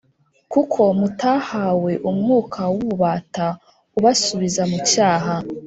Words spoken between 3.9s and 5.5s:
ubasubiza mucyaha